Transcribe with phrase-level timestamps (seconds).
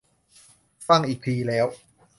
[0.87, 1.65] ฟังอีกทีแล้ว